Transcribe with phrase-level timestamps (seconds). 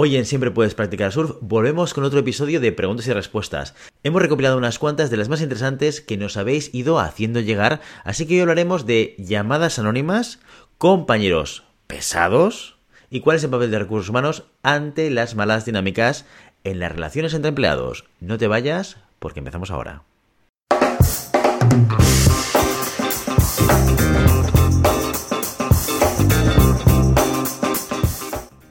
[0.00, 3.74] Hoy en Siempre Puedes Practicar Surf volvemos con otro episodio de preguntas y respuestas.
[4.04, 8.24] Hemos recopilado unas cuantas de las más interesantes que nos habéis ido haciendo llegar, así
[8.24, 10.38] que hoy hablaremos de llamadas anónimas,
[10.78, 12.76] compañeros pesados
[13.10, 16.26] y cuál es el papel de recursos humanos ante las malas dinámicas
[16.62, 18.04] en las relaciones entre empleados.
[18.20, 20.04] No te vayas porque empezamos ahora.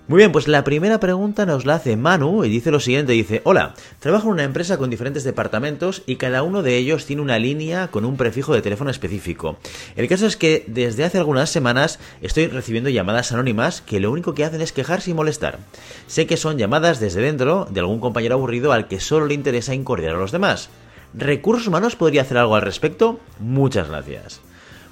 [0.07, 3.41] Muy bien, pues la primera pregunta nos la hace Manu y dice lo siguiente, dice,
[3.43, 7.39] hola, trabajo en una empresa con diferentes departamentos y cada uno de ellos tiene una
[7.39, 9.57] línea con un prefijo de teléfono específico.
[9.97, 14.33] El caso es que desde hace algunas semanas estoy recibiendo llamadas anónimas que lo único
[14.33, 15.59] que hacen es quejarse y molestar.
[16.07, 19.75] Sé que son llamadas desde dentro de algún compañero aburrido al que solo le interesa
[19.75, 20.69] incordiar a los demás.
[21.13, 23.19] ¿Recursos humanos podría hacer algo al respecto?
[23.39, 24.39] Muchas gracias.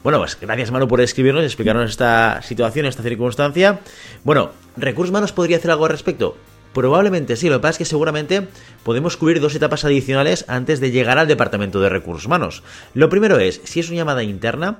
[0.05, 3.79] Bueno, pues gracias Manu por escribirnos y explicarnos esta situación, esta circunstancia.
[4.23, 6.37] Bueno, ¿Recursos Humanos podría hacer algo al respecto?
[6.75, 8.47] Probablemente sí, lo que pasa es que seguramente
[8.83, 12.61] podemos cubrir dos etapas adicionales antes de llegar al departamento de recursos humanos.
[12.93, 14.77] Lo primero es, si es una llamada interna,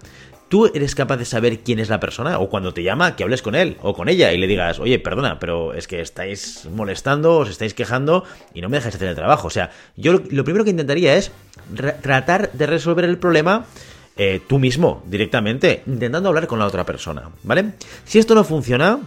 [0.48, 3.42] tú eres capaz de saber quién es la persona o cuando te llama que hables
[3.42, 7.38] con él o con ella y le digas, oye, perdona, pero es que estáis molestando,
[7.38, 9.48] os estáis quejando y no me dejáis hacer el trabajo.
[9.48, 11.32] O sea, yo lo, primero que intentaría es
[12.04, 13.66] tratar de resolver el problema
[14.18, 17.74] eh, tú mismo, directamente, intentando hablar con la otra persona, ¿vale?
[18.06, 19.00] Si esto no funciona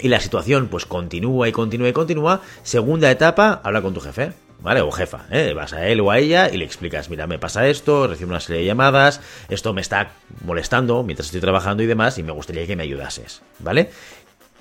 [0.00, 4.32] y la situación pues continúa y continúa y continúa, segunda etapa, habla con tu jefe.
[4.60, 4.80] ¿vale?
[4.80, 5.52] O jefa, ¿eh?
[5.54, 8.40] Vas a él o a ella y le explicas, mira, me pasa esto, recibo una
[8.40, 10.12] serie de llamadas, esto me está
[10.44, 13.90] molestando mientras estoy trabajando y demás, y me gustaría que me ayudases, ¿vale?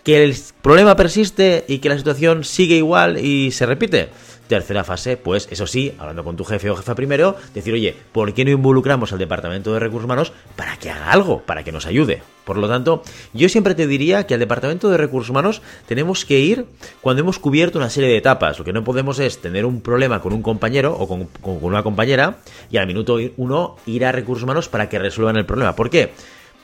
[0.04, 4.10] Que el problema persiste y que la situación sigue igual y se repite,
[4.48, 8.34] Tercera fase, pues eso sí, hablando con tu jefe o jefa primero, decir, oye, ¿por
[8.34, 11.86] qué no involucramos al Departamento de Recursos Humanos para que haga algo, para que nos
[11.86, 12.22] ayude?
[12.46, 16.40] Por lo tanto, yo siempre te diría que al Departamento de Recursos Humanos tenemos que
[16.40, 16.66] ir
[17.02, 18.58] cuando hemos cubierto una serie de etapas.
[18.58, 22.38] Lo que no podemos es tener un problema con un compañero o con, una compañera
[22.72, 25.76] y al minuto uno ir a Recursos Humanos para que resuelvan el problema.
[25.76, 26.14] ¿Por qué?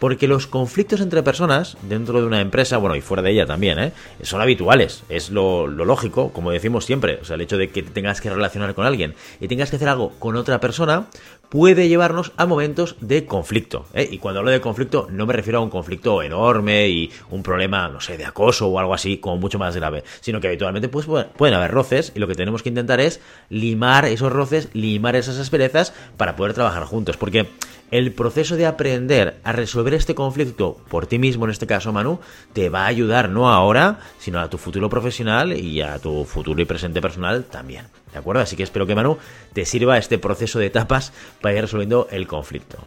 [0.04, 3.80] Porque los conflictos entre personas dentro de una empresa, bueno, y fuera de ella también,
[3.80, 3.94] ¿eh?
[4.22, 5.04] son habituales.
[5.08, 7.20] Es lo, lógico, como decimos siempre.
[7.22, 9.88] O sea, el hecho de que tengas que relacionar con alguien y tengas que hacer
[9.88, 11.08] algo con otra persona
[11.54, 13.86] puede llevarnos a momentos de conflicto.
[13.94, 14.10] ¿eh?
[14.12, 17.88] Y cuando hablo de conflicto, no me refiero a un conflicto enorme y un problema,
[17.90, 21.06] no sé, de acoso o algo así, como mucho más grave, sino que habitualmente pues,
[21.06, 25.38] pueden haber roces y lo que tenemos que intentar es limar esos roces, limar esas
[25.38, 27.18] asperezas para poder trabajar juntos.
[27.18, 27.46] Porque
[27.92, 32.20] el proceso de aprender a resolver este conflicto por ti mismo, en este caso Manu,
[32.54, 36.60] te va a ayudar no ahora, sino a tu futuro profesional y a tu futuro
[36.64, 37.86] y presente personal también.
[38.14, 38.42] ¿De acuerdo?
[38.42, 39.18] Así que espero que Manu
[39.54, 42.78] te sirva este proceso de etapas para ir resolviendo el conflicto.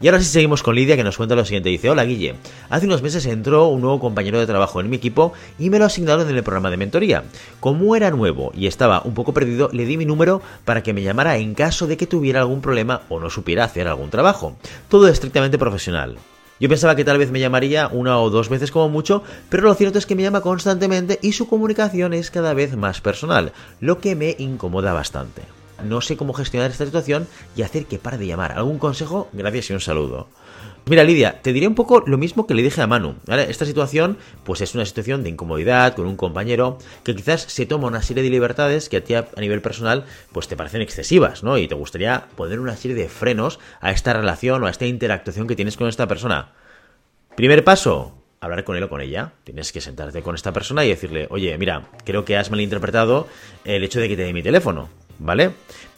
[0.00, 1.70] Y ahora sí seguimos con Lidia que nos cuenta lo siguiente.
[1.70, 2.34] Dice, hola Guille,
[2.68, 5.86] hace unos meses entró un nuevo compañero de trabajo en mi equipo y me lo
[5.86, 7.24] asignaron en el programa de mentoría.
[7.60, 11.02] Como era nuevo y estaba un poco perdido, le di mi número para que me
[11.02, 14.56] llamara en caso de que tuviera algún problema o no supiera hacer algún trabajo.
[14.90, 16.18] Todo estrictamente profesional.
[16.58, 19.74] Yo pensaba que tal vez me llamaría una o dos veces como mucho, pero lo
[19.74, 24.00] cierto es que me llama constantemente y su comunicación es cada vez más personal, lo
[24.00, 25.42] que me incomoda bastante.
[25.84, 28.52] No sé cómo gestionar esta situación y hacer que pare de llamar.
[28.52, 29.28] ¿Algún consejo?
[29.34, 30.28] Gracias y un saludo.
[30.88, 33.16] Mira, Lidia, te diré un poco lo mismo que le dije a Manu.
[33.26, 37.88] Esta situación, pues es una situación de incomodidad con un compañero que quizás se toma
[37.88, 41.58] una serie de libertades que a ti a nivel personal, pues te parecen excesivas, ¿no?
[41.58, 45.48] Y te gustaría poner una serie de frenos a esta relación o a esta interactuación
[45.48, 46.52] que tienes con esta persona.
[47.36, 49.32] Primer paso, hablar con él o con ella.
[49.42, 53.26] Tienes que sentarte con esta persona y decirle, oye, mira, creo que has malinterpretado
[53.64, 54.88] el hecho de que te dé mi teléfono.
[55.18, 55.52] ¿vale?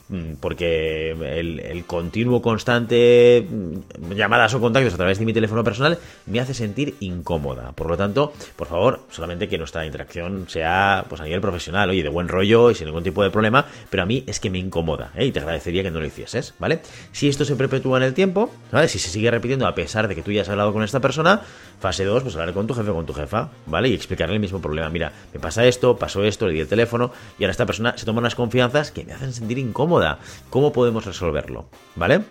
[0.09, 5.99] Mm, porque el, continuo constante mm, llamadas o contactos a través de mi teléfono personal
[6.27, 7.73] me hace sentir incómoda.
[7.73, 12.03] Por lo tanto, por favor, solamente que nuestra interacción sea pues a nivel profesional, oye,
[12.03, 14.59] de buen rollo y sin ningún tipo de problema, pero a mí es que me
[14.59, 15.27] incomoda ¿eh?
[15.27, 16.81] y te agradecería que no lo hicieses, ¿vale?
[17.13, 18.89] Si esto se perpetúa en el tiempo, ¿vale?
[18.89, 21.43] Si se sigue repitiendo a pesar de que tú ya has hablado con esta persona,
[21.81, 23.91] fase 2, pues hablar con tu jefe o con tu jefa, ¿vale?
[23.91, 24.89] Y explicarle el mismo problema.
[24.89, 28.07] Mira, me pasa esto, pasó esto, le di el teléfono y ahora esta persona se
[28.07, 29.98] toma unas confianzas que me hacen sentir incómoda
[30.51, 31.69] ¿Cómo podemos resolverlo?
[31.97, 32.23] ¿Vale?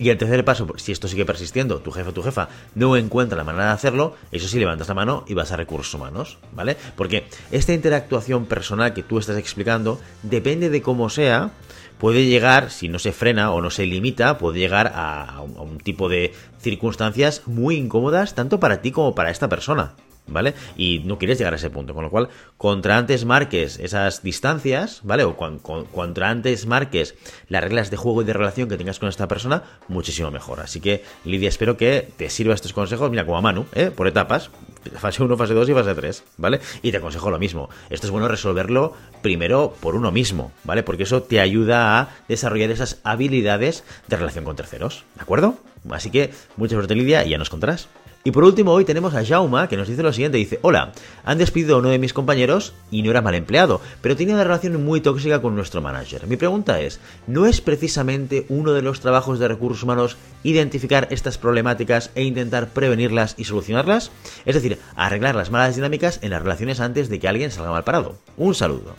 [0.00, 3.36] Y el tercer paso, si esto sigue persistiendo, tu jefe o tu jefa no encuentra
[3.36, 6.78] la manera de hacerlo, eso sí levantas la mano y vas a recursos humanos, ¿vale?
[6.96, 11.50] Porque esta interactuación personal que tú estás explicando, depende de cómo sea,
[11.98, 16.08] puede llegar, si no se frena o no se limita, puede llegar a un, tipo
[16.08, 19.96] de circunstancias muy incómodas tanto para ti como para esta persona.
[20.30, 20.54] ¿Vale?
[20.76, 25.00] Y no quieres llegar a ese punto, con lo cual, contra antes marques esas distancias,
[25.02, 25.24] ¿vale?
[25.24, 27.14] O contra antes marques
[27.48, 30.60] las reglas de juego y de relación que tengas con esta persona, muchísimo mejor.
[30.60, 33.90] Así que, Lidia, espero que te sirva estos consejos, mira, como a Manu, ¿eh?
[33.90, 34.50] Por etapas,
[34.96, 36.60] fase 1, fase 2 y fase 3, ¿vale?
[36.82, 37.68] Y te aconsejo lo mismo.
[37.90, 40.82] Esto es bueno resolverlo primero por uno mismo, ¿vale?
[40.82, 45.56] Porque eso te ayuda a desarrollar esas habilidades de relación con terceros, ¿de acuerdo?
[45.90, 47.88] Así que, mucha suerte, Lidia, y ya nos contarás.
[48.22, 50.92] Y por último, hoy tenemos a Jauma, que nos dice lo siguiente, dice, hola,
[51.24, 54.44] han despedido a uno de mis compañeros y no era mal empleado, pero tenía una
[54.44, 56.26] relación muy tóxica con nuestro manager.
[56.26, 61.38] Mi pregunta es, ¿no es precisamente uno de los trabajos de recursos humanos identificar estas
[61.38, 64.10] problemáticas e intentar prevenirlas y solucionarlas?
[64.44, 67.84] Es decir, arreglar las malas dinámicas en las relaciones antes de que alguien salga mal
[67.84, 68.18] parado.
[68.36, 68.96] Un saludo.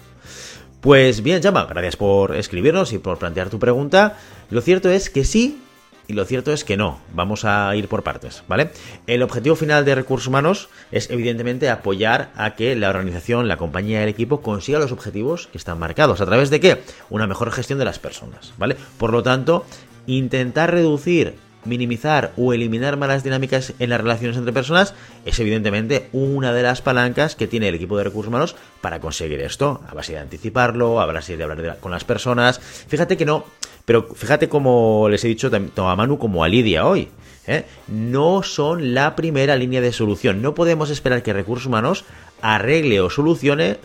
[0.82, 4.18] Pues bien, Jauma, gracias por escribirnos y por plantear tu pregunta.
[4.50, 5.62] Lo cierto es que sí,
[6.08, 8.72] y lo cierto es que no, vamos a ir por partes, ¿vale?
[9.08, 14.04] El objetivo final de recursos humanos es evidentemente apoyar a que la organización, la compañía
[14.04, 16.22] el equipo consiga los objetivos que están marcados.
[16.22, 16.82] ¿A través de qué?
[17.10, 18.76] Una mejor gestión de las personas, ¿vale?
[18.98, 19.66] Por lo tanto,
[20.08, 21.36] intentar reducir
[21.66, 24.94] minimizar o eliminar malas dinámicas en las relaciones entre personas
[25.26, 29.42] es evidentemente una de las palancas que tiene el equipo de recursos humanos para conseguir
[29.42, 32.60] esto, a base de anticiparlo, a base de hablar con las personas.
[32.60, 33.46] Fíjate que no,
[33.86, 37.10] pero fíjate como les he dicho tanto a Manu como a Lidia hoy.
[37.48, 37.66] ¿eh?
[37.88, 40.42] No son la primera línea de solución.
[40.42, 42.06] No podemos esperar que recursos humanos
[42.42, 43.78] arregle o solucione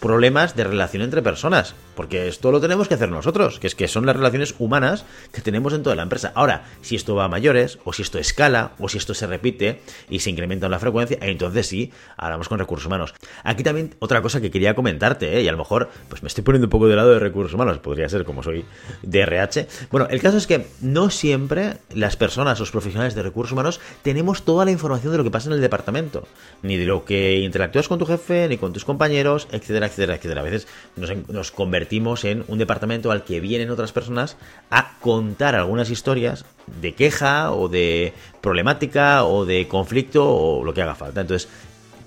[0.00, 1.74] problemas de relación entre personas.
[1.94, 5.40] Porque esto lo tenemos que hacer nosotros, que es que son las relaciones humanas que
[5.40, 6.32] tenemos en toda la empresa.
[6.34, 9.80] Ahora, si esto va a mayores, o si esto escala, o si esto se repite
[10.08, 13.14] y se incrementa en la frecuencia, entonces sí, hablamos con recursos humanos.
[13.44, 15.42] Aquí también otra cosa que quería comentarte, ¿eh?
[15.42, 17.78] y a lo mejor pues me estoy poniendo un poco de lado de recursos humanos,
[17.78, 18.64] podría ser como soy
[19.02, 19.68] de RH.
[19.90, 24.44] Bueno, el caso es que no siempre las personas, los profesionales de recursos humanos, tenemos
[24.44, 26.26] toda la información de lo que pasa en el departamento,
[26.62, 30.40] ni de lo que interactúas con tu jefe, ni con tus compañeros, etcétera, etcétera, etcétera.
[30.40, 31.79] A veces nos, nos convertimos
[32.24, 34.36] en un departamento al que vienen otras personas
[34.70, 36.44] a contar algunas historias
[36.80, 41.20] de queja o de problemática o de conflicto o lo que haga falta.
[41.20, 41.48] Entonces,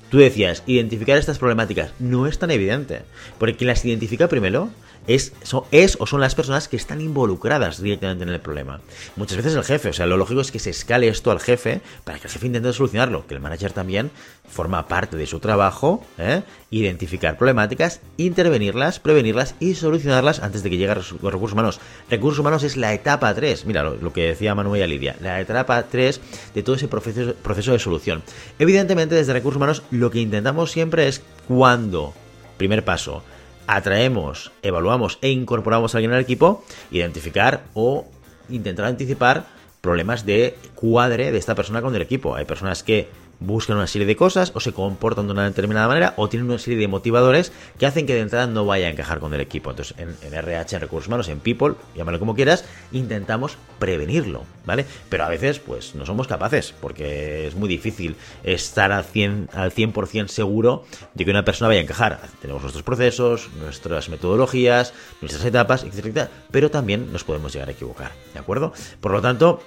[0.09, 3.01] tú decías, identificar estas problemáticas no es tan evidente,
[3.39, 4.69] porque quien las identifica primero
[5.07, 5.33] es,
[5.71, 8.81] es o son las personas que están involucradas directamente en el problema.
[9.15, 11.81] Muchas veces el jefe, o sea, lo lógico es que se escale esto al jefe
[12.03, 14.11] para que el jefe intente solucionarlo, que el manager también
[14.47, 16.43] forma parte de su trabajo, ¿eh?
[16.69, 21.79] identificar problemáticas, intervenirlas, prevenirlas y solucionarlas antes de que lleguen los recursos humanos.
[22.09, 25.83] Recursos humanos es la etapa 3, mira lo, que decía Manuel y Lidia, la etapa
[25.83, 26.21] 3
[26.53, 28.23] de todo ese proceso, proceso de solución.
[28.59, 32.13] Evidentemente desde recursos humanos lo que intentamos siempre es cuando,
[32.57, 33.23] primer paso,
[33.67, 38.05] atraemos, evaluamos e incorporamos a alguien al equipo, identificar o
[38.49, 39.45] intentar anticipar
[39.81, 42.35] problemas de cuadre de esta persona con el equipo.
[42.35, 43.09] Hay personas que
[43.45, 46.59] buscan una serie de cosas o se comportan de una determinada manera o tienen una
[46.59, 49.69] serie de motivadores que hacen que de entrada no vaya a encajar con el equipo.
[49.69, 54.85] Entonces, en, RH, en recursos humanos, en People, llámalo como quieras, intentamos prevenirlo, ¿vale?
[55.09, 59.71] Pero a veces, pues, no somos capaces porque es muy difícil estar al 100%, al
[59.71, 62.19] 100 seguro de que una persona vaya a encajar.
[62.41, 68.11] Tenemos nuestros procesos, nuestras metodologías, nuestras etapas, etcétera, pero también nos podemos llegar a equivocar,
[68.33, 68.73] ¿de acuerdo?
[69.01, 69.61] Por lo tanto,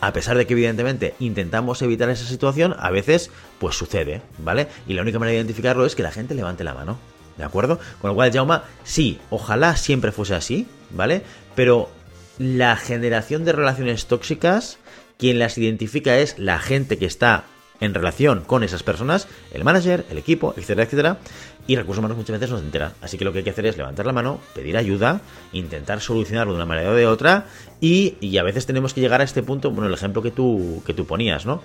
[0.00, 4.68] a pesar de que evidentemente intentamos evitar esa situación, a veces pues sucede, ¿vale?
[4.86, 6.98] Y la única manera de identificarlo es que la gente levante la mano,
[7.36, 7.78] ¿de acuerdo?
[8.00, 11.22] Con lo cual, Jauma, sí, ojalá siempre fuese así, ¿vale?
[11.54, 11.90] Pero
[12.38, 14.78] la generación de relaciones tóxicas,
[15.18, 17.44] quien las identifica es la gente que está
[17.82, 21.18] en relación con esas personas, el manager, el equipo, etcétera, etcétera.
[21.66, 22.92] Y recursos humanos muchas veces no se entera.
[23.02, 25.20] Así que lo que hay que hacer es levantar la mano, pedir ayuda,
[25.52, 27.46] intentar solucionarlo de una manera o de otra.
[27.80, 30.94] Y, a veces tenemos que llegar a este punto, bueno, el ejemplo que tú, que
[30.94, 31.60] tú ponías, ¿no?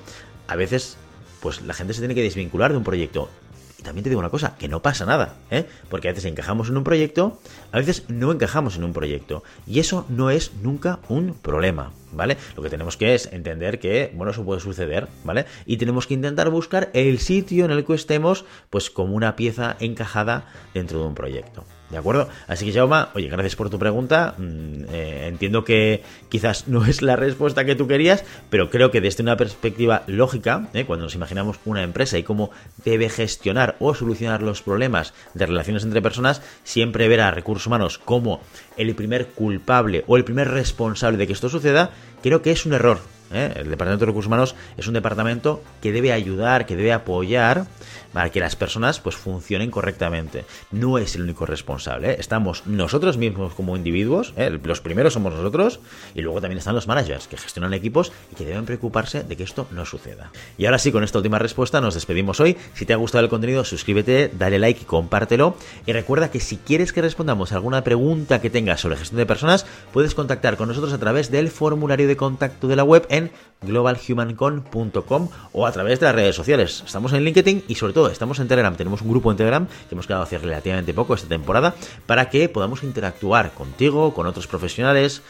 [0.48, 0.98] A veces,
[1.40, 3.30] pues la gente se tiene que desvincular de un proyecto.
[3.78, 5.68] Y también te digo una cosa, que no pasa nada, ¿eh?
[5.88, 7.40] Porque a veces encajamos en un proyecto,
[7.72, 9.44] a veces no encajamos en un proyecto.
[9.68, 12.38] Y eso no es nunca un problema, ¿vale?
[12.56, 15.46] Lo que tenemos que es entender que, bueno, eso puede suceder, ¿vale?
[15.66, 19.76] Y tenemos que intentar buscar el sitio en el que estemos, pues como una pieza
[19.80, 21.66] encajada dentro de un proyecto.
[21.90, 22.28] ¿De acuerdo?
[22.48, 24.36] Así que, Jauma, oye, gracias por tu pregunta.
[24.38, 29.00] Mm, eh, entiendo que quizás no es la respuesta que tú querías, pero creo que
[29.00, 32.52] desde una perspectiva lógica, eh, cuando nos imaginamos una empresa y cómo
[32.84, 38.00] debe gestionar o solucionar los problemas de relaciones entre personas, siempre ver a recursos humanos
[38.00, 38.42] como
[38.76, 42.74] el primer culpable o el primer responsable de que esto suceda, creo que es un
[42.74, 43.00] error
[43.32, 43.54] ¿eh?
[43.56, 47.68] El Departamento de Recursos Humanos es un departamento que debe ayudar, que debe apoyar
[48.14, 50.46] para que las personas pues funcionen correctamente.
[50.72, 52.12] No es el único responsable.
[52.12, 52.16] ¿eh?
[52.20, 54.58] Estamos nosotros mismos como individuos, ¿eh?
[54.64, 55.80] los primeros somos nosotros,
[56.16, 59.44] y luego también están los managers que gestionan equipos y que deben preocuparse de que
[59.44, 60.32] esto no suceda.
[60.58, 62.58] Y ahora sí, con esta última respuesta nos despedimos hoy.
[62.74, 65.56] Si te ha gustado el contenido, suscríbete, dale like y compártelo.
[65.86, 69.26] Y recuerda que si quieres que respondamos a alguna pregunta que tengas sobre gestión de
[69.26, 73.32] personas, puedes contactar con nosotros a través del formulario de contacto de la web en
[73.62, 76.84] globalhumancon.com o a través de las redes sociales.
[76.86, 78.76] Estamos en LinkedIn y sobre todo estamos en Telegram.
[78.76, 82.50] Tenemos un grupo en Telegram que hemos quedado hace relativamente poco esta temporada para que
[82.50, 85.22] podamos interactuar contigo, con otros profesionales,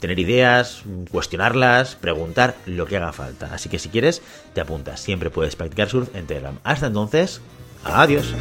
[0.00, 3.50] tener ideas, cuestionarlas, preguntar lo que haga falta.
[3.52, 5.00] Así que si quieres, te apuntas.
[5.00, 6.58] Siempre puedes practicar surf en Telegram.
[6.64, 7.40] Hasta entonces,
[7.84, 8.34] adiós.